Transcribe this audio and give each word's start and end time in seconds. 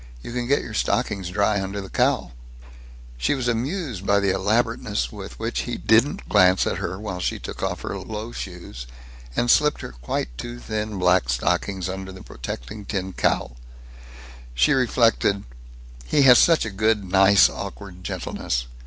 You 0.23 0.33
can 0.33 0.47
get 0.47 0.63
your 0.63 0.73
stockings 0.73 1.29
dry 1.29 1.61
under 1.61 1.79
the 1.79 1.87
cowl." 1.91 2.31
She 3.19 3.35
was 3.35 3.47
amused 3.47 4.03
by 4.03 4.19
the 4.19 4.31
elaborateness 4.31 5.11
with 5.11 5.37
which 5.37 5.59
he 5.69 5.77
didn't 5.77 6.27
glance 6.27 6.65
at 6.65 6.77
her 6.79 6.99
while 6.99 7.19
she 7.19 7.37
took 7.37 7.61
off 7.61 7.81
her 7.81 7.95
low 7.99 8.31
shoes 8.31 8.87
and 9.35 9.51
slipped 9.51 9.81
her 9.81 9.91
quite 9.91 10.35
too 10.39 10.57
thin 10.57 10.97
black 10.97 11.29
stockings 11.29 11.87
under 11.87 12.11
the 12.11 12.23
protecting 12.23 12.83
tin 12.83 13.13
cowl. 13.13 13.57
She 14.55 14.73
reflected, 14.73 15.43
"He 16.03 16.23
has 16.23 16.39
such 16.39 16.65
a 16.65 16.95
nice, 16.95 17.47
awkward 17.47 18.03
gentleness. 18.03 18.65